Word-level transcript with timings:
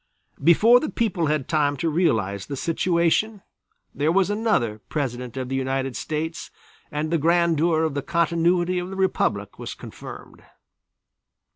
Before 0.43 0.79
the 0.79 0.89
people 0.89 1.27
had 1.27 1.47
time 1.47 1.77
to 1.77 1.87
realize 1.87 2.47
the 2.47 2.55
situation 2.55 3.43
there 3.93 4.11
was 4.11 4.31
another 4.31 4.79
President 4.89 5.37
of 5.37 5.47
the 5.47 5.55
United 5.55 5.95
States 5.95 6.49
and 6.91 7.11
the 7.11 7.19
grandeur 7.19 7.83
of 7.83 7.93
the 7.93 8.01
continuity 8.01 8.79
of 8.79 8.89
the 8.89 8.95
Republic 8.95 9.59
was 9.59 9.75
confirmed. 9.75 10.41